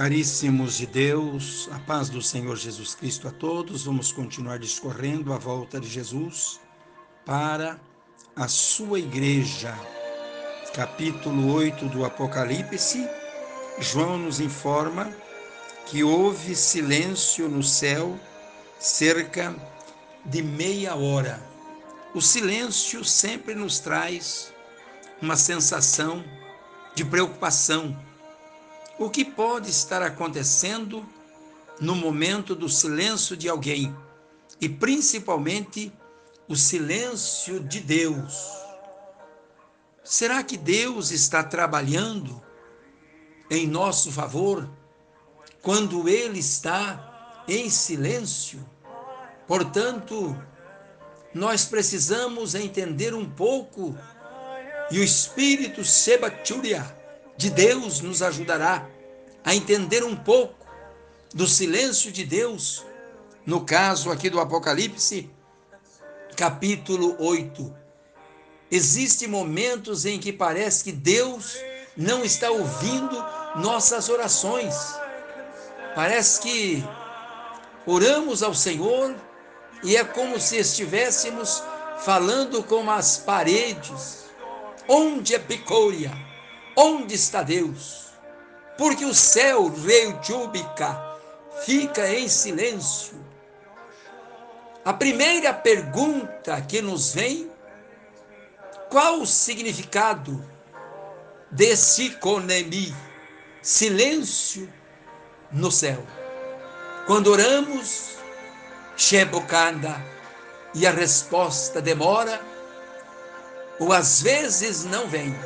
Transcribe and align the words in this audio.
Caríssimos 0.00 0.78
de 0.78 0.86
Deus, 0.86 1.68
a 1.72 1.78
paz 1.78 2.08
do 2.08 2.22
Senhor 2.22 2.56
Jesus 2.56 2.94
Cristo 2.94 3.28
a 3.28 3.30
todos. 3.30 3.84
Vamos 3.84 4.10
continuar 4.10 4.58
discorrendo 4.58 5.30
a 5.30 5.36
volta 5.36 5.78
de 5.78 5.86
Jesus 5.86 6.58
para 7.26 7.78
a 8.34 8.48
sua 8.48 8.98
igreja. 8.98 9.78
Capítulo 10.72 11.52
8 11.52 11.84
do 11.90 12.06
Apocalipse. 12.06 13.06
João 13.78 14.16
nos 14.16 14.40
informa 14.40 15.14
que 15.84 16.02
houve 16.02 16.56
silêncio 16.56 17.46
no 17.46 17.62
céu 17.62 18.18
cerca 18.78 19.54
de 20.24 20.40
meia 20.42 20.96
hora. 20.96 21.42
O 22.14 22.22
silêncio 22.22 23.04
sempre 23.04 23.54
nos 23.54 23.80
traz 23.80 24.50
uma 25.20 25.36
sensação 25.36 26.24
de 26.94 27.04
preocupação 27.04 27.94
o 29.00 29.08
que 29.08 29.24
pode 29.24 29.70
estar 29.70 30.02
acontecendo 30.02 31.08
no 31.80 31.96
momento 31.96 32.54
do 32.54 32.68
silêncio 32.68 33.34
de 33.34 33.48
alguém 33.48 33.96
e 34.60 34.68
principalmente 34.68 35.90
o 36.46 36.54
silêncio 36.54 37.60
de 37.60 37.80
Deus. 37.80 38.46
Será 40.04 40.42
que 40.42 40.58
Deus 40.58 41.12
está 41.12 41.42
trabalhando 41.42 42.42
em 43.50 43.66
nosso 43.66 44.12
favor 44.12 44.68
quando 45.62 46.06
Ele 46.06 46.38
está 46.38 47.42
em 47.48 47.70
silêncio? 47.70 48.62
Portanto, 49.46 50.36
nós 51.32 51.64
precisamos 51.64 52.54
entender 52.54 53.14
um 53.14 53.28
pouco 53.30 53.96
e 54.90 54.98
o 54.98 55.02
Espírito 55.02 55.86
Sebaturia 55.86 56.99
de 57.40 57.48
Deus 57.48 58.02
nos 58.02 58.20
ajudará 58.20 58.86
a 59.42 59.54
entender 59.54 60.04
um 60.04 60.14
pouco 60.14 60.66
do 61.32 61.46
silêncio 61.46 62.12
de 62.12 62.22
Deus, 62.22 62.84
no 63.46 63.64
caso 63.64 64.10
aqui 64.10 64.28
do 64.28 64.38
Apocalipse, 64.38 65.30
capítulo 66.36 67.16
8. 67.18 67.74
Existem 68.70 69.26
momentos 69.26 70.04
em 70.04 70.18
que 70.18 70.34
parece 70.34 70.84
que 70.84 70.92
Deus 70.92 71.56
não 71.96 72.22
está 72.22 72.50
ouvindo 72.50 73.24
nossas 73.56 74.10
orações. 74.10 74.74
Parece 75.94 76.42
que 76.42 76.84
oramos 77.86 78.42
ao 78.42 78.54
Senhor 78.54 79.16
e 79.82 79.96
é 79.96 80.04
como 80.04 80.38
se 80.38 80.58
estivéssemos 80.58 81.62
falando 82.00 82.62
com 82.62 82.90
as 82.90 83.16
paredes. 83.16 84.26
Onde 84.86 85.34
é 85.34 85.38
Picória? 85.38 86.29
Onde 86.82 87.14
está 87.14 87.42
Deus? 87.42 88.06
Porque 88.78 89.04
o 89.04 89.14
céu, 89.14 89.68
veio 89.68 90.18
Júbica, 90.22 90.98
fica 91.62 92.08
em 92.08 92.26
silêncio. 92.26 93.22
A 94.82 94.94
primeira 94.94 95.52
pergunta 95.52 96.58
que 96.62 96.80
nos 96.80 97.12
vem, 97.12 97.52
qual 98.88 99.20
o 99.20 99.26
significado 99.26 100.42
de 101.50 101.76
Siconemi, 101.76 102.96
silêncio 103.60 104.66
no 105.52 105.70
céu? 105.70 106.02
Quando 107.06 107.30
oramos, 107.30 108.12
Shebokanda, 108.96 110.02
e 110.72 110.86
a 110.86 110.90
resposta 110.90 111.82
demora, 111.82 112.40
ou 113.78 113.92
às 113.92 114.22
vezes 114.22 114.86
não 114.86 115.06
vem. 115.06 115.36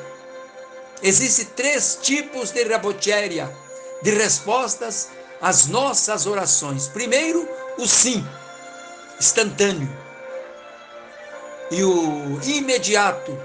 Existem 1.02 1.44
três 1.56 1.98
tipos 2.00 2.50
de 2.50 2.64
rabotéria, 2.64 3.54
de 4.02 4.10
respostas 4.10 5.10
às 5.40 5.66
nossas 5.66 6.26
orações. 6.26 6.88
Primeiro, 6.88 7.48
o 7.76 7.86
sim, 7.86 8.26
instantâneo. 9.20 9.90
E 11.70 11.82
o 11.82 12.40
imediato, 12.44 13.36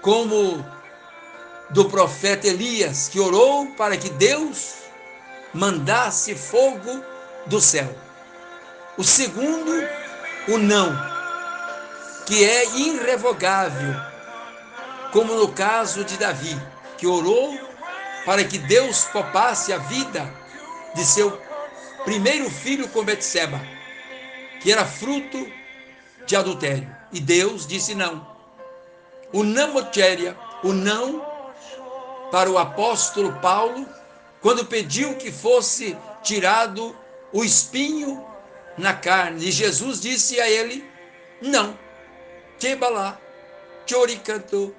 como 0.00 0.64
do 1.70 1.84
profeta 1.84 2.48
Elias, 2.48 3.08
que 3.08 3.20
orou 3.20 3.66
para 3.74 3.96
que 3.96 4.08
Deus 4.10 4.74
mandasse 5.52 6.34
fogo 6.34 7.02
do 7.46 7.60
céu. 7.60 7.94
O 8.96 9.04
segundo, 9.04 9.72
o 10.48 10.58
não, 10.58 10.92
que 12.26 12.44
é 12.44 12.64
irrevogável, 12.76 14.09
como 15.12 15.34
no 15.34 15.48
caso 15.52 16.04
de 16.04 16.16
Davi 16.16 16.56
que 16.96 17.06
orou 17.06 17.58
para 18.24 18.44
que 18.44 18.58
Deus 18.58 19.04
poupasse 19.06 19.72
a 19.72 19.78
vida 19.78 20.32
de 20.94 21.04
seu 21.04 21.40
primeiro 22.04 22.50
filho 22.50 22.88
com 22.88 23.04
Betseba, 23.04 23.60
que 24.60 24.70
era 24.70 24.84
fruto 24.84 25.50
de 26.26 26.36
adultério. 26.36 26.94
E 27.12 27.20
Deus 27.20 27.66
disse 27.66 27.94
não. 27.94 28.26
O 29.32 29.42
namotéria, 29.42 30.36
o 30.62 30.72
não 30.72 31.24
para 32.30 32.50
o 32.50 32.58
apóstolo 32.58 33.32
Paulo, 33.40 33.86
quando 34.40 34.64
pediu 34.64 35.16
que 35.16 35.32
fosse 35.32 35.96
tirado 36.22 36.96
o 37.32 37.44
espinho 37.44 38.24
na 38.76 38.94
carne. 38.94 39.48
E 39.48 39.52
Jesus 39.52 40.00
disse 40.00 40.40
a 40.40 40.48
ele: 40.48 40.88
Não, 41.40 41.78
Tebalá, 42.58 43.18
Choricanto, 43.86 44.74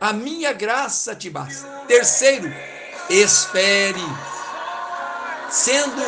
a 0.00 0.12
minha 0.12 0.52
graça 0.52 1.14
te 1.14 1.30
basta. 1.30 1.66
Terceiro, 1.86 2.52
espere. 3.08 4.04
Sendo 5.50 6.02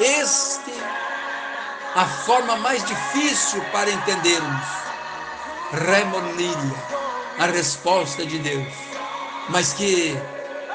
este 0.00 0.72
a 1.94 2.06
forma 2.06 2.56
mais 2.56 2.84
difícil 2.84 3.62
para 3.72 3.90
entendermos. 3.90 4.66
Remoniria, 5.72 6.76
a 7.38 7.46
resposta 7.46 8.26
de 8.26 8.38
Deus, 8.38 8.68
mas 9.48 9.72
que 9.72 10.14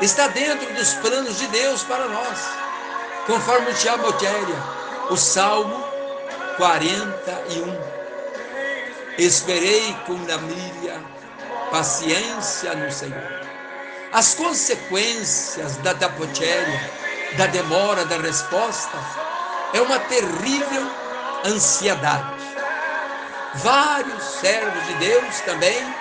está 0.01 0.27
dentro 0.27 0.73
dos 0.73 0.93
planos 0.95 1.37
de 1.37 1.47
Deus 1.47 1.83
para 1.83 2.07
nós, 2.07 2.49
conforme 3.27 3.69
o 3.69 3.73
Tiamotéria, 3.75 4.63
o 5.11 5.15
Salmo 5.15 5.83
41. 6.57 7.79
Esperei 9.19 9.95
com 10.07 10.13
namília 10.13 10.99
paciência 11.69 12.73
no 12.75 12.91
Senhor. 12.91 13.41
As 14.11 14.33
consequências 14.33 15.77
da 15.77 15.93
tapotéria, 15.93 16.91
da 17.37 17.47
demora 17.47 18.05
da 18.05 18.17
resposta, 18.17 18.97
é 19.73 19.81
uma 19.81 19.99
terrível 19.99 20.89
ansiedade. 21.45 22.37
Vários 23.55 24.23
servos 24.23 24.85
de 24.87 24.93
Deus 24.95 25.41
também 25.41 25.95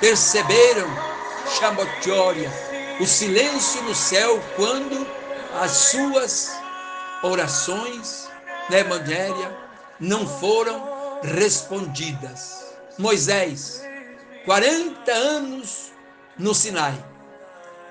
perceberam 0.00 0.88
chamotória, 1.58 2.50
o 3.00 3.06
silêncio 3.06 3.82
no 3.82 3.94
céu 3.94 4.42
quando 4.56 5.06
as 5.60 5.70
suas 5.70 6.52
orações 7.22 8.28
na 8.68 8.78
Evangelha 8.78 9.56
não 10.00 10.26
foram 10.26 11.20
respondidas. 11.22 12.66
Moisés 12.98 13.85
40 14.46 15.12
anos 15.12 15.90
no 16.38 16.54
Sinai, 16.54 16.94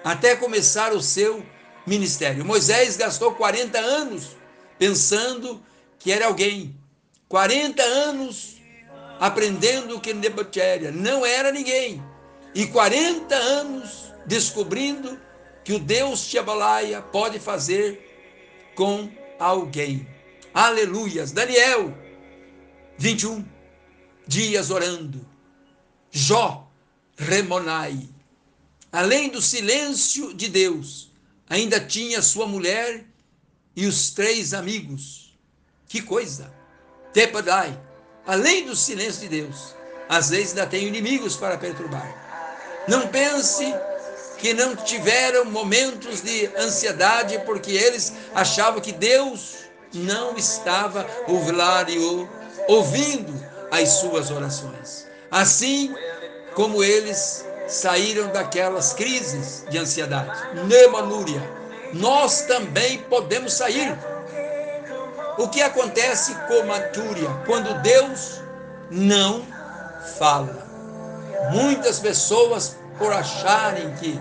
até 0.06 0.38
começar 0.38 0.94
o 0.94 1.02
seu 1.02 1.46
ministério. 1.86 2.46
Moisés 2.46 2.96
gastou 2.96 3.36
40 3.36 3.78
anos 3.78 4.38
pensando 4.80 5.62
que 6.00 6.14
era 6.14 6.28
alguém, 6.28 6.74
40 7.28 7.84
anos 7.84 8.56
aprendendo 9.20 10.00
que 10.00 10.14
Nebuchadnezzar 10.14 10.94
não 10.94 11.26
era 11.26 11.52
ninguém, 11.52 12.02
e 12.54 12.66
40 12.68 13.36
anos 13.36 14.14
descobrindo 14.26 15.20
que 15.62 15.74
o 15.74 15.80
Deus 15.80 16.26
Tchabalaia 16.26 17.02
pode 17.02 17.38
fazer 17.38 18.72
com 18.76 19.10
alguém. 19.38 20.08
Aleluias. 20.54 21.34
Daniel 21.34 21.94
21 22.98 23.44
dias 24.26 24.72
orando 24.72 25.35
Jó, 26.18 26.66
Remonai. 27.18 28.10
Além 28.90 29.28
do 29.28 29.42
silêncio 29.42 30.34
de 30.34 30.48
Deus, 30.48 31.12
ainda 31.50 31.78
tinha 31.78 32.22
sua 32.22 32.48
mulher 32.48 33.04
e 33.76 33.86
os 33.86 34.12
três 34.12 34.54
amigos. 34.54 35.38
Que 35.90 36.02
coisa! 36.02 36.50
Tepadai. 37.12 37.78
Além 38.26 38.66
do 38.66 38.78
silêncio 38.78 39.24
de 39.24 39.28
Deus, 39.28 39.76
às 40.08 40.30
vezes 40.30 40.52
ainda 40.52 40.66
tem 40.66 40.88
inimigos 40.88 41.36
para 41.36 41.58
perturbar. 41.58 42.86
Não 42.88 43.10
pense 43.10 43.66
que 44.38 44.54
não 44.54 44.74
tiveram 44.74 45.44
momentos 45.44 46.22
de 46.22 46.46
ansiedade 46.56 47.38
porque 47.46 47.72
eles 47.72 48.14
achavam 48.34 48.80
que 48.80 48.94
Deus 48.94 49.66
não 49.94 50.38
estava 50.38 51.06
ouvindo 52.70 53.34
as 53.70 53.90
suas 53.90 54.32
orações. 54.32 55.14
Assim 55.32 55.94
como 56.54 56.84
eles 56.84 57.46
saíram 57.68 58.28
daquelas 58.32 58.94
crises 58.94 59.66
de 59.70 59.78
ansiedade. 59.78 60.32
Nemanúria, 60.66 61.42
nós 61.94 62.42
também 62.44 63.00
podemos 63.10 63.54
sair. 63.54 63.98
O 65.38 65.50
que 65.50 65.62
acontece 65.62 66.34
com 66.48 66.72
a 66.72 66.80
Túria 66.90 67.30
quando 67.46 67.82
Deus 67.82 68.42
não 68.90 69.46
fala? 70.18 70.66
Muitas 71.52 72.00
pessoas, 72.00 72.78
por 72.98 73.12
acharem 73.12 73.94
que 73.96 74.20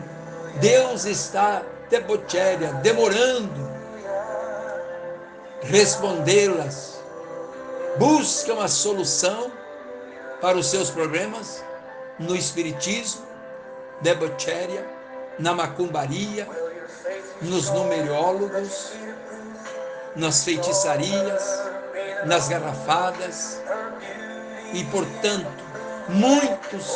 Deus 0.60 1.04
está 1.04 1.62
debotéria, 1.88 2.72
demorando 2.74 3.72
respondê-las, 5.62 7.00
buscam 7.98 8.62
a 8.62 8.68
solução 8.68 9.50
para 10.40 10.56
os 10.56 10.66
seus 10.66 10.90
problemas 10.90 11.64
no 12.18 12.36
espiritismo, 12.36 13.22
debotéria, 14.00 14.86
na 15.38 15.54
macumbaria, 15.54 16.46
nos 17.42 17.70
numerólogos, 17.70 18.92
nas 20.14 20.44
feitiçarias, 20.44 21.42
nas 22.24 22.48
garrafadas 22.48 23.60
e, 24.72 24.84
portanto, 24.84 25.46
muitos 26.08 26.86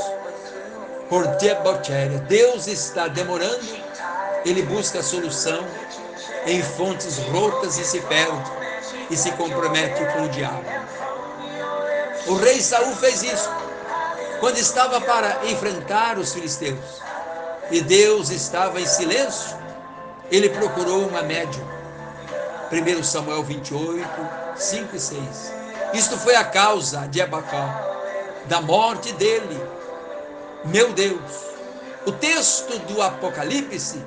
por 1.08 1.26
debotéria. 1.36 2.18
Deus 2.20 2.66
está 2.66 3.08
demorando, 3.08 3.66
ele 4.44 4.62
busca 4.62 5.00
a 5.00 5.02
solução 5.02 5.64
em 6.46 6.62
fontes 6.62 7.18
rotas 7.18 7.78
e 7.78 7.84
se 7.84 8.00
perde 8.02 8.50
e 9.10 9.16
se 9.16 9.32
compromete 9.32 10.04
com 10.12 10.24
o 10.24 10.28
diabo. 10.28 10.64
O 12.26 12.34
rei 12.34 12.60
Saul 12.60 12.94
fez 12.96 13.22
isso 13.22 13.50
quando 14.40 14.58
estava 14.58 15.00
para 15.00 15.46
enfrentar 15.46 16.18
os 16.18 16.32
filisteus 16.32 16.78
e 17.70 17.80
Deus 17.80 18.30
estava 18.30 18.80
em 18.80 18.86
silêncio, 18.86 19.56
ele 20.30 20.48
procurou 20.48 21.06
uma 21.06 21.22
médium. 21.22 21.66
1 22.70 23.02
Samuel 23.02 23.42
28, 23.42 24.06
5 24.56 24.96
e 24.96 25.00
6. 25.00 25.18
Isto 25.94 26.18
foi 26.18 26.34
a 26.34 26.44
causa 26.44 27.06
de 27.08 27.20
Abacó, 27.20 27.68
da 28.44 28.60
morte 28.60 29.12
dele. 29.12 29.60
Meu 30.64 30.92
Deus, 30.92 31.20
o 32.06 32.12
texto 32.12 32.78
do 32.80 33.02
Apocalipse 33.02 34.04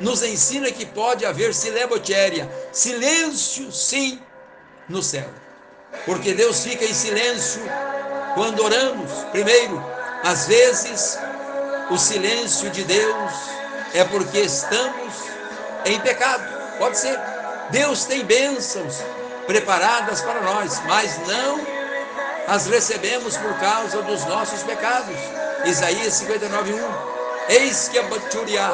nos 0.00 0.22
ensina 0.22 0.70
que 0.70 0.86
pode 0.86 1.24
haver 1.24 1.54
silebotéria, 1.54 2.50
silêncio 2.72 3.70
sim, 3.72 4.20
no 4.88 5.02
céu. 5.02 5.28
Porque 6.04 6.34
Deus 6.34 6.62
fica 6.62 6.84
em 6.84 6.94
silêncio 6.94 7.62
quando 8.34 8.64
oramos. 8.64 9.10
Primeiro, 9.32 9.84
às 10.24 10.46
vezes, 10.46 11.18
o 11.90 11.98
silêncio 11.98 12.70
de 12.70 12.84
Deus 12.84 13.32
é 13.94 14.04
porque 14.04 14.40
estamos 14.40 15.14
em 15.84 15.98
pecado. 16.00 16.44
Pode 16.78 16.98
ser. 16.98 17.18
Deus 17.70 18.04
tem 18.04 18.24
bênçãos 18.24 18.98
preparadas 19.46 20.20
para 20.20 20.40
nós, 20.40 20.80
mas 20.86 21.18
não 21.26 21.60
as 22.48 22.66
recebemos 22.66 23.36
por 23.36 23.54
causa 23.60 24.02
dos 24.02 24.24
nossos 24.24 24.62
pecados. 24.62 25.16
Isaías 25.64 26.14
59, 26.14 26.72
1. 26.72 26.78
Eis 27.48 27.88
que 27.88 27.98
a 27.98 28.02
Baturiá 28.04 28.70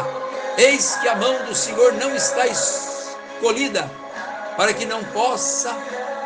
Eis 0.59 0.97
que 0.97 1.09
a 1.09 1.15
mão 1.15 1.45
do 1.45 1.55
Senhor 1.55 1.93
não 1.95 2.17
está 2.17 2.47
escolhida 2.47 3.91
para 4.57 4.73
que 4.73 4.87
não 4.87 5.05
possa 5.05 5.71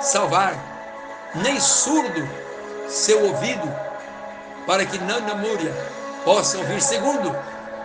salvar, 0.01 0.55
nem 1.35 1.61
surdo 1.61 2.29
seu 2.89 3.23
ouvido 3.25 3.73
para 4.67 4.85
que 4.85 4.99
não 4.99 5.21
namúria 5.21 5.73
possa 6.25 6.59
ouvir. 6.59 6.81
Segundo, 6.81 7.37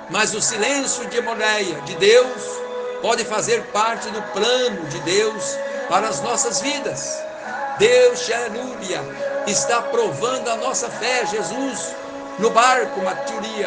mas 0.10 0.34
o 0.34 0.42
silêncio 0.42 1.06
de 1.08 1.22
Moneia, 1.22 1.80
de 1.82 1.96
Deus, 1.96 2.42
pode 3.02 3.24
fazer 3.24 3.62
parte 3.66 4.10
do 4.10 4.22
plano 4.34 4.86
de 4.88 5.00
Deus 5.02 5.58
para 5.88 6.08
as 6.08 6.22
nossas 6.22 6.62
vidas. 6.62 7.22
Deus, 7.78 8.30
aleluia, 8.32 9.02
está 9.48 9.82
provando 9.82 10.50
a 10.50 10.56
nossa 10.56 10.90
fé. 10.90 11.26
Jesus, 11.26 11.96
no 12.40 12.50
barco, 12.50 13.02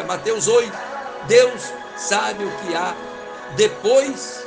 Mateus 0.07 0.47
8, 0.47 0.71
Deus 1.27 1.73
sabe 1.95 2.43
o 2.43 2.51
que 2.57 2.75
há 2.75 2.95
depois 3.55 4.45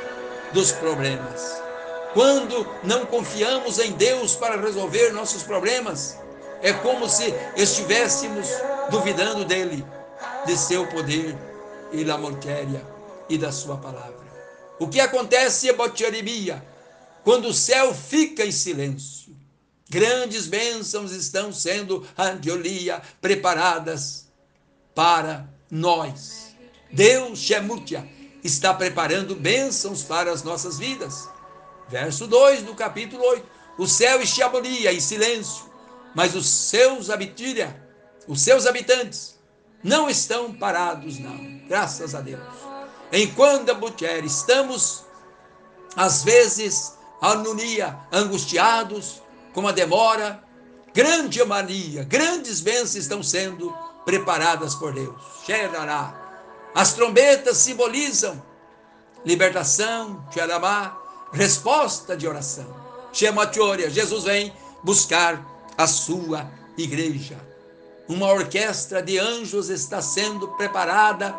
dos 0.51 0.71
problemas. 0.71 1.62
Quando 2.13 2.67
não 2.83 3.05
confiamos 3.05 3.79
em 3.79 3.91
Deus 3.93 4.35
para 4.35 4.59
resolver 4.59 5.11
nossos 5.11 5.43
problemas, 5.43 6.17
é 6.61 6.71
como 6.71 7.09
se 7.09 7.33
estivéssemos 7.57 8.47
duvidando 8.89 9.43
dele, 9.43 9.83
de 10.45 10.55
seu 10.55 10.87
poder 10.87 11.35
e 11.91 12.03
da 12.03 12.17
matéria 12.17 12.85
e 13.27 13.37
da 13.37 13.51
sua 13.51 13.77
palavra. 13.77 14.23
O 14.79 14.87
que 14.87 14.99
acontece 14.99 15.71
Botiaribia, 15.73 16.63
quando 17.23 17.47
o 17.47 17.53
céu 17.53 17.93
fica 17.93 18.45
em 18.45 18.51
silêncio? 18.51 19.35
Grandes 19.89 20.47
bênçãos 20.47 21.11
estão 21.11 21.51
sendo, 21.51 22.05
Andiolia, 22.17 23.01
preparadas 23.21 24.27
para 24.95 25.47
nós. 25.69 26.55
Deus, 26.91 27.39
Shemutia, 27.39 28.07
está 28.43 28.73
preparando 28.73 29.35
bênçãos 29.35 30.03
para 30.03 30.31
as 30.31 30.43
nossas 30.43 30.77
vidas. 30.77 31.27
Verso 31.89 32.27
2 32.27 32.63
do 32.63 32.75
capítulo 32.75 33.23
8. 33.23 33.45
O 33.77 33.87
céu 33.87 34.21
estiabolia 34.21 34.93
em 34.93 34.99
silêncio, 34.99 35.65
mas 36.15 36.35
os 36.35 36.47
seus 36.47 37.09
habitilha, 37.09 37.81
os 38.27 38.41
seus 38.41 38.65
habitantes, 38.67 39.39
não 39.83 40.09
estão 40.09 40.53
parados, 40.53 41.19
não. 41.19 41.59
Graças 41.67 42.15
a 42.15 42.21
Deus. 42.21 42.41
Enquanto 43.11 43.75
mulher 43.75 44.23
estamos, 44.23 45.03
às 45.95 46.23
vezes, 46.23 46.97
anunia, 47.21 47.97
angustiados, 48.11 49.21
com 49.53 49.67
a 49.67 49.71
demora, 49.71 50.43
grande 50.93 51.43
mania, 51.43 52.03
grandes 52.03 52.59
bênçãos 52.61 52.95
estão 52.95 53.21
sendo 53.21 53.75
preparadas 54.05 54.75
por 54.75 54.93
Deus. 54.93 55.15
Xerará. 55.45 56.19
As 56.73 56.93
trombetas 56.93 57.57
simbolizam 57.57 58.41
libertação, 59.25 60.25
Tcharamá, 60.31 60.97
resposta 61.33 62.15
de 62.15 62.27
oração. 62.27 62.65
Shematiória, 63.11 63.89
Jesus 63.89 64.23
vem 64.23 64.53
buscar 64.83 65.43
a 65.77 65.87
sua 65.87 66.49
igreja. 66.77 67.37
Uma 68.07 68.31
orquestra 68.31 69.01
de 69.01 69.17
anjos 69.17 69.69
está 69.69 70.01
sendo 70.01 70.47
preparada 70.49 71.35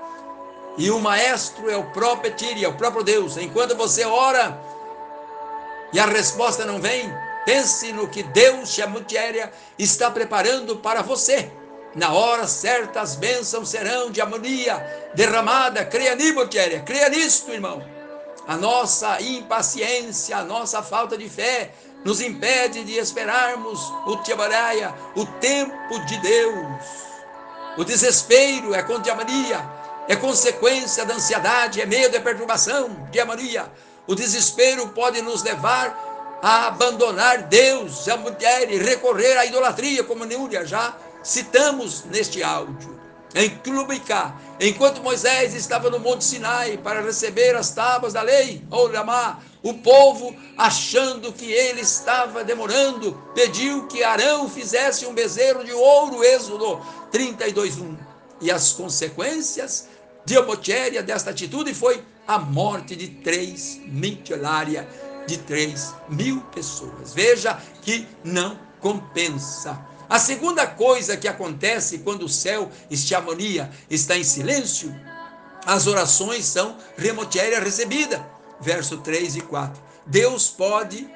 e 0.76 0.90
o 0.90 0.98
maestro 0.98 1.70
é 1.70 1.76
o 1.76 1.90
próprio 1.92 2.32
Etíria, 2.32 2.66
é 2.66 2.68
o 2.68 2.76
próprio 2.76 3.04
Deus. 3.04 3.36
Enquanto 3.36 3.76
você 3.76 4.04
ora 4.04 4.60
e 5.92 6.00
a 6.00 6.06
resposta 6.06 6.64
não 6.64 6.80
vem, 6.80 7.12
pense 7.44 7.92
no 7.92 8.08
que 8.08 8.22
Deus, 8.22 8.70
Shematiória, 8.70 9.52
está 9.78 10.10
preparando 10.10 10.76
para 10.76 11.02
você. 11.02 11.50
Na 11.94 12.12
hora 12.12 12.48
certa 12.48 13.00
as 13.00 13.14
bênçãos 13.14 13.68
serão 13.68 14.10
de 14.10 14.20
harmonia 14.20 15.12
derramada. 15.14 15.84
Creia 15.84 16.16
nisso, 16.16 16.48
Kéria. 16.48 16.80
Creia 16.80 17.08
nisto, 17.08 17.52
irmão. 17.52 17.93
A 18.46 18.56
nossa 18.56 19.20
impaciência, 19.22 20.36
a 20.36 20.44
nossa 20.44 20.82
falta 20.82 21.16
de 21.16 21.28
fé 21.28 21.72
nos 22.04 22.20
impede 22.20 22.84
de 22.84 22.98
esperarmos 22.98 23.80
o 24.06 24.18
Tiabaraia, 24.18 24.94
o 25.16 25.24
tempo 25.24 25.98
de 26.06 26.18
Deus. 26.18 26.84
O 27.78 27.84
desespero 27.84 28.74
é 28.74 28.82
com 28.82 29.00
diamaria, 29.00 29.64
é 30.06 30.14
consequência 30.14 31.06
da 31.06 31.14
ansiedade, 31.14 31.80
é 31.80 31.86
medo, 31.86 32.16
é 32.16 32.20
perturbação, 32.20 33.08
diamaria. 33.10 33.72
O 34.06 34.14
desespero 34.14 34.88
pode 34.88 35.22
nos 35.22 35.42
levar 35.42 36.38
a 36.42 36.66
abandonar 36.66 37.44
Deus, 37.44 38.06
a 38.06 38.18
mulher 38.18 38.70
e 38.70 38.76
recorrer 38.76 39.38
à 39.38 39.46
idolatria, 39.46 40.04
como 40.04 40.26
Núria 40.26 40.66
já 40.66 40.94
citamos 41.22 42.04
neste 42.04 42.42
áudio. 42.42 42.93
Em 43.34 43.50
Clubicá, 43.50 44.36
enquanto 44.60 45.02
Moisés 45.02 45.54
estava 45.54 45.90
no 45.90 45.98
Monte 45.98 46.22
Sinai 46.22 46.78
para 46.78 47.02
receber 47.02 47.56
as 47.56 47.70
tábuas 47.70 48.12
da 48.12 48.22
lei, 48.22 48.62
ou 48.70 48.88
Ramá, 48.88 49.40
o 49.60 49.74
povo, 49.74 50.36
achando 50.56 51.32
que 51.32 51.50
ele 51.50 51.80
estava 51.80 52.44
demorando, 52.44 53.20
pediu 53.34 53.88
que 53.88 54.04
Arão 54.04 54.48
fizesse 54.48 55.04
um 55.04 55.12
bezerro 55.12 55.64
de 55.64 55.72
ouro, 55.72 56.22
Êxodo 56.22 56.80
32:1. 57.10 57.96
E 58.40 58.52
as 58.52 58.72
consequências 58.72 59.88
de 60.24 60.38
homotéria 60.38 61.02
desta 61.02 61.30
atitude 61.30 61.74
foi 61.74 62.04
a 62.28 62.38
morte 62.38 62.94
de 62.94 63.08
três 63.08 63.80
mitilária 63.86 64.88
de 65.26 65.38
três 65.38 65.92
mil 66.08 66.40
pessoas. 66.54 67.12
Veja 67.12 67.60
que 67.82 68.06
não 68.22 68.58
compensa. 68.80 69.78
A 70.08 70.18
segunda 70.18 70.66
coisa 70.66 71.16
que 71.16 71.26
acontece 71.26 71.98
quando 71.98 72.24
o 72.24 72.28
céu 72.28 72.70
estiamonia 72.90 73.70
está 73.88 74.16
em 74.16 74.24
silêncio, 74.24 74.94
as 75.66 75.86
orações 75.86 76.44
são 76.44 76.76
remotéria 76.96 77.60
recebida. 77.60 78.24
Verso 78.60 78.98
3 78.98 79.36
e 79.36 79.40
4. 79.40 79.82
Deus 80.06 80.48
pode 80.48 81.08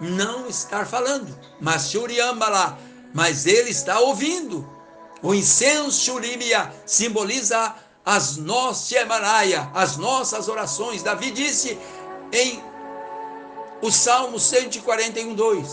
não 0.00 0.48
estar 0.48 0.86
falando, 0.86 1.38
mas 1.60 1.92
lá, 1.94 2.78
mas 3.12 3.46
ele 3.46 3.70
está 3.70 4.00
ouvindo. 4.00 4.68
O 5.22 5.32
incenso 5.32 6.04
Shurimia 6.04 6.72
simboliza 6.84 7.74
as 8.04 8.36
nossas, 8.36 8.92
as 9.72 9.96
nossas 9.96 10.48
orações. 10.48 11.02
Davi 11.02 11.30
disse 11.30 11.78
em 12.32 12.62
o 13.80 13.90
Salmo 13.90 14.38
141, 14.38 15.34
2: 15.34 15.68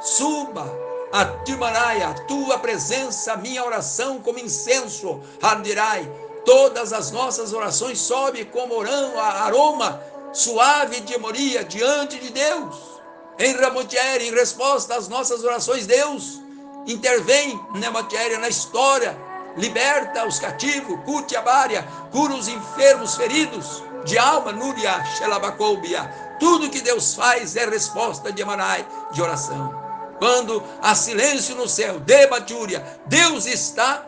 Suba 0.00 0.83
a 1.14 1.26
Timaraia, 1.44 2.08
a 2.08 2.14
tua 2.14 2.58
presença, 2.58 3.36
minha 3.36 3.64
oração 3.64 4.18
como 4.20 4.40
incenso, 4.40 5.20
Hadirai. 5.40 6.10
Todas 6.44 6.92
as 6.92 7.12
nossas 7.12 7.52
orações 7.52 8.00
sobe 8.00 8.44
como 8.46 8.74
orão, 8.74 9.16
aroma 9.20 10.02
suave 10.32 10.98
de 11.02 11.16
moria 11.16 11.62
diante 11.62 12.18
de 12.18 12.30
Deus. 12.30 13.00
Em 13.38 13.54
Ramotier, 13.54 14.22
em 14.22 14.34
resposta 14.34 14.96
às 14.96 15.06
nossas 15.06 15.44
orações, 15.44 15.86
Deus 15.86 16.40
intervém 16.84 17.60
na 17.76 17.92
matéria, 17.92 18.40
na 18.40 18.48
história, 18.48 19.16
liberta 19.56 20.26
os 20.26 20.40
cativos, 20.40 20.98
curte 21.04 21.36
a 21.36 21.42
bária, 21.42 21.86
cura 22.10 22.34
os 22.34 22.48
enfermos 22.48 23.14
feridos 23.14 23.84
de 24.04 24.18
alma, 24.18 24.50
núria, 24.50 25.04
xelabacobia. 25.16 26.02
Tudo 26.40 26.68
que 26.68 26.80
Deus 26.80 27.14
faz 27.14 27.54
é 27.54 27.66
resposta 27.66 28.32
de 28.32 28.42
Emanai, 28.42 28.84
de 29.12 29.22
oração. 29.22 29.83
Quando 30.24 30.64
há 30.80 30.94
silêncio 30.94 31.54
no 31.54 31.68
céu, 31.68 32.00
debatúria, 32.00 32.82
Deus 33.04 33.44
está 33.44 34.06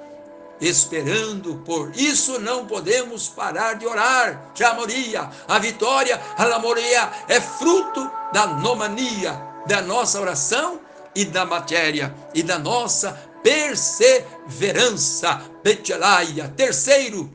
esperando. 0.58 1.56
Por 1.56 1.94
isso 1.94 2.38
não 2.38 2.66
podemos 2.66 3.28
parar 3.28 3.74
de 3.74 3.86
orar. 3.86 4.52
Jamoria, 4.54 5.28
a 5.46 5.58
vitória, 5.58 6.18
a 6.38 6.44
lamoria 6.46 7.12
é 7.28 7.38
fruto 7.38 8.10
da 8.32 8.46
nomania 8.46 9.32
da 9.66 9.82
nossa 9.82 10.18
oração 10.18 10.80
e 11.14 11.26
da 11.26 11.44
matéria 11.44 12.14
e 12.32 12.42
da 12.42 12.58
nossa 12.58 13.12
perseverança. 13.42 15.42
Betelaia. 15.62 16.50
Terceiro, 16.56 17.30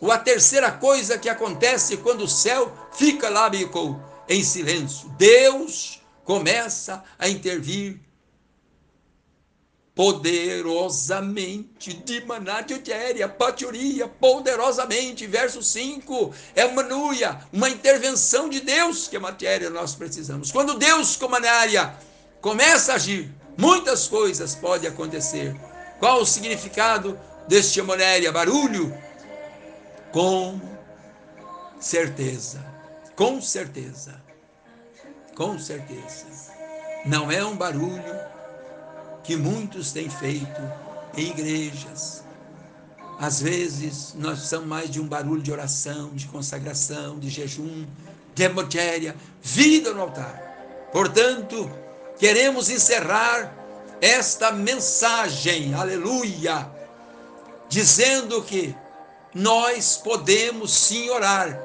ou 0.00 0.10
a 0.10 0.18
terceira 0.18 0.72
coisa 0.72 1.16
que 1.16 1.28
acontece 1.28 1.98
quando 1.98 2.24
o 2.24 2.28
céu 2.28 2.76
fica 2.90 3.28
lá 3.28 3.48
em 4.28 4.42
silêncio. 4.42 5.08
Deus 5.10 6.02
começa 6.24 7.04
a 7.16 7.28
intervir 7.28 8.04
poderosamente 9.96 11.94
de 11.94 12.22
manatiotéria, 12.26 13.26
paturia, 13.26 14.06
poderosamente, 14.06 15.26
verso 15.26 15.62
5, 15.62 16.34
é 16.54 16.68
manuia, 16.68 17.40
uma 17.50 17.70
intervenção 17.70 18.50
de 18.50 18.60
Deus 18.60 19.08
que 19.08 19.16
a 19.16 19.20
matéria 19.20 19.70
nós 19.70 19.94
precisamos. 19.94 20.52
Quando 20.52 20.78
Deus, 20.78 21.16
como 21.16 21.34
área, 21.36 21.94
começa 22.42 22.92
a 22.92 22.96
agir, 22.96 23.34
muitas 23.56 24.06
coisas 24.06 24.54
podem 24.54 24.90
acontecer. 24.90 25.56
Qual 25.98 26.20
o 26.20 26.26
significado 26.26 27.18
deste 27.48 27.80
manéria? 27.80 28.30
Barulho? 28.30 28.94
Com 30.12 30.60
certeza, 31.80 32.62
com 33.16 33.40
certeza, 33.40 34.22
com 35.34 35.58
certeza. 35.58 36.26
Não 37.06 37.32
é 37.32 37.42
um 37.42 37.56
barulho 37.56 38.35
que 39.26 39.36
muitos 39.36 39.90
têm 39.90 40.08
feito 40.08 40.62
em 41.16 41.30
igrejas. 41.30 42.22
Às 43.18 43.40
vezes, 43.40 44.14
nós 44.14 44.40
somos 44.40 44.68
mais 44.68 44.88
de 44.88 45.00
um 45.00 45.06
barulho 45.06 45.42
de 45.42 45.50
oração, 45.50 46.10
de 46.10 46.26
consagração, 46.26 47.18
de 47.18 47.28
jejum, 47.28 47.84
de 48.34 48.42
hemogéria, 48.44 49.16
vida 49.42 49.92
no 49.92 50.02
altar. 50.02 50.88
Portanto, 50.92 51.68
queremos 52.18 52.70
encerrar 52.70 53.52
esta 54.00 54.52
mensagem, 54.52 55.74
aleluia, 55.74 56.70
dizendo 57.68 58.42
que 58.42 58.74
nós 59.34 59.96
podemos 59.96 60.72
sim 60.72 61.10
orar, 61.10 61.58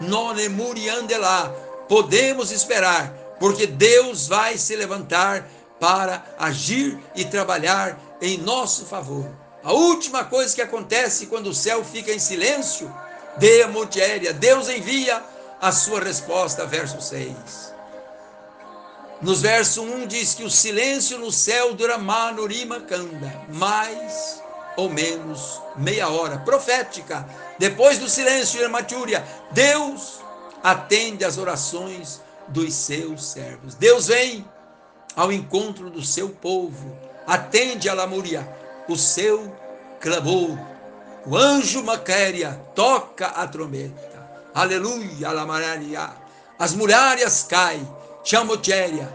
non 0.00 0.38
emuriandelá, 0.38 1.48
podemos 1.88 2.52
esperar, 2.52 3.12
porque 3.40 3.66
Deus 3.66 4.28
vai 4.28 4.56
se 4.56 4.76
levantar 4.76 5.48
para 5.80 6.24
agir 6.38 6.98
e 7.14 7.24
trabalhar 7.24 7.98
em 8.20 8.38
nosso 8.38 8.84
favor. 8.84 9.30
A 9.62 9.72
última 9.72 10.24
coisa 10.24 10.54
que 10.54 10.62
acontece 10.62 11.26
quando 11.26 11.48
o 11.48 11.54
céu 11.54 11.84
fica 11.84 12.12
em 12.12 12.18
silêncio, 12.18 12.92
de 13.36 13.66
multiéria, 13.66 14.32
Deus 14.32 14.68
envia 14.68 15.22
a 15.60 15.70
sua 15.70 16.00
resposta, 16.00 16.66
verso 16.66 17.00
6. 17.00 17.72
Nos 19.20 19.42
verso 19.42 19.82
1 19.82 20.06
diz 20.06 20.34
que 20.34 20.44
o 20.44 20.50
silêncio 20.50 21.18
no 21.18 21.32
céu 21.32 21.74
dura 21.74 21.98
manurima 21.98 22.80
canda, 22.80 23.32
mais 23.48 24.42
ou 24.76 24.88
menos 24.88 25.60
meia 25.76 26.08
hora, 26.08 26.38
profética. 26.38 27.28
Depois 27.58 27.98
do 27.98 28.08
silêncio 28.08 28.62
e 28.62 28.68
matúria, 28.68 29.24
Deus 29.50 30.20
atende 30.62 31.24
às 31.24 31.36
orações 31.36 32.20
dos 32.46 32.72
seus 32.74 33.24
servos. 33.24 33.74
Deus 33.74 34.06
vem 34.06 34.44
ao 35.18 35.32
encontro 35.32 35.90
do 35.90 36.00
seu 36.00 36.28
povo. 36.28 36.96
Atende 37.26 37.88
a 37.88 37.94
lamúria, 37.94 38.48
o 38.88 38.96
seu 38.96 39.52
clamor. 40.00 40.56
O 41.26 41.36
anjo 41.36 41.82
Maquéria 41.82 42.52
toca 42.72 43.26
a 43.26 43.44
trombeta. 43.48 44.46
Aleluia, 44.54 45.32
lamararia. 45.32 46.08
As 46.56 46.72
muralhas 46.72 47.42
caem, 47.42 47.86
chamotéria. 48.22 49.12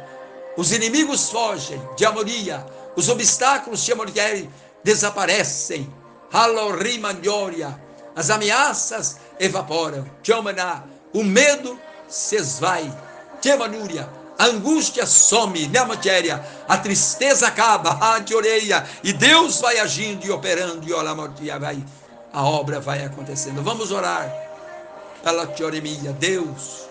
Os 0.58 0.74
inimigos 0.74 1.30
fogem, 1.30 1.82
de 1.96 2.06
amoria. 2.06 2.66
Os 2.98 3.08
obstáculos, 3.08 3.86
chamotéria, 3.86 4.50
desaparecem. 4.84 5.92
Halorimandioria. 6.34 7.80
As 8.14 8.30
ameaças 8.30 9.20
evaporam. 9.40 10.06
Chamaná. 10.22 10.84
O 11.14 11.24
medo 11.24 11.80
se 12.10 12.36
esvai. 12.36 12.94
Chemanúria 13.42 14.23
a 14.44 14.48
angústia 14.48 15.06
some 15.06 15.68
na 15.68 15.86
matéria, 15.86 16.46
a 16.68 16.78
tristeza 16.78 17.48
acaba, 17.48 17.92
a 18.02 18.36
orelha, 18.36 18.86
e 19.02 19.14
Deus 19.14 19.62
vai 19.62 19.80
agindo 19.80 20.26
e 20.26 20.32
operando, 20.32 20.86
e 20.86 21.60
vai, 21.60 21.82
a 22.34 22.44
obra 22.44 22.82
vai 22.82 23.06
acontecendo. 23.06 23.64
Vamos 23.64 23.90
orar 23.90 24.30
pela 25.24 25.48
teoremia, 25.48 26.12
Deus. 26.12 26.84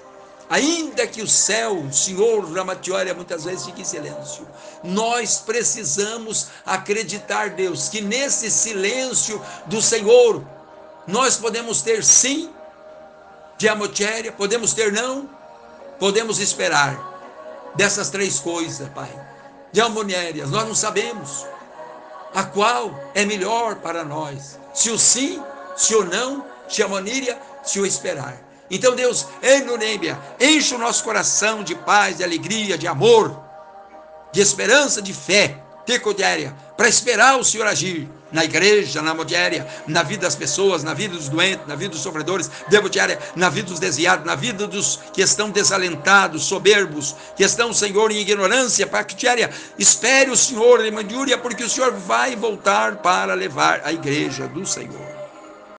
Ainda 0.49 1.06
que 1.06 1.21
o 1.21 1.28
céu, 1.28 1.76
o 1.76 1.92
Senhor 1.92 2.42
Ramatiória, 2.50 3.12
muitas 3.12 3.44
vezes 3.44 3.66
fique 3.66 3.82
em 3.82 3.85
silêncio, 3.85 4.49
nós 4.82 5.38
precisamos 5.38 6.49
acreditar, 6.64 7.50
Deus, 7.50 7.90
que 7.90 8.00
nesse 8.00 8.50
silêncio 8.50 9.40
do 9.66 9.82
Senhor, 9.82 10.42
nós 11.06 11.37
podemos 11.37 11.82
ter 11.82 12.02
sim 12.02 12.50
de 13.59 13.68
amotéria, 13.68 14.32
podemos 14.32 14.73
ter 14.73 14.90
não, 14.90 15.28
podemos 15.99 16.38
esperar 16.38 17.12
dessas 17.75 18.11
três 18.11 18.38
coisas, 18.38 18.88
Pai, 18.91 19.11
de 19.71 19.81
almoniérias, 19.81 20.50
nós 20.50 20.67
não 20.67 20.75
sabemos 20.75 21.47
a 22.35 22.45
qual 22.45 22.99
é 23.14 23.25
melhor 23.25 23.76
para 23.76 24.05
nós, 24.05 24.59
se 24.75 24.91
o 24.91 24.99
sim, 24.99 25.43
se 25.76 25.95
o 25.95 26.05
não, 26.05 26.45
se 26.69 26.83
a 26.83 26.88
maníria, 26.88 27.38
se 27.62 27.79
o 27.81 27.87
esperar. 27.87 28.41
Então, 28.71 28.95
Deus, 28.95 29.26
Enunêmia, 29.43 30.19
enche 30.41 30.75
o 30.75 30.79
nosso 30.79 31.05
coração 31.05 31.62
de 31.62 31.75
paz, 31.75 32.17
de 32.17 32.25
alegria, 32.25 32.79
de 32.79 32.87
amor, 32.87 33.38
de 34.33 34.41
esperança, 34.41 35.02
de 35.02 35.12
fé, 35.12 35.62
tecodiária, 35.85 36.55
para 36.77 36.89
esperar 36.89 37.39
o 37.39 37.45
Senhor 37.45 37.67
agir 37.67 38.09
na 38.33 38.45
igreja, 38.45 39.03
na 39.03 39.15
modéria, 39.15 39.67
na 39.87 40.03
vida 40.03 40.23
das 40.23 40.35
pessoas, 40.35 40.83
na 40.83 40.95
vida 40.95 41.15
dos 41.15 41.29
doentes, 41.29 41.67
na 41.67 41.75
vida 41.75 41.91
dos 41.91 42.01
sofredores, 42.01 42.51
devotiária, 42.69 43.19
na 43.37 43.49
vida 43.51 43.69
dos 43.69 43.79
desviados, 43.79 44.25
na 44.25 44.35
vida 44.35 44.67
dos 44.67 44.99
que 45.12 45.21
estão 45.21 45.51
desalentados, 45.51 46.45
soberbos, 46.45 47.15
que 47.37 47.45
estão, 47.45 47.73
Senhor, 47.73 48.11
em 48.11 48.21
ignorância, 48.21 48.87
pactiária. 48.87 49.51
Espere 49.79 50.31
o 50.31 50.37
Senhor, 50.37 50.85
Emandúria, 50.85 51.37
porque 51.37 51.62
o 51.62 51.69
Senhor 51.69 51.93
vai 51.93 52.35
voltar 52.35 52.97
para 52.97 53.35
levar 53.35 53.83
a 53.85 53.93
igreja 53.93 54.49
do 54.49 54.65
Senhor. 54.65 55.12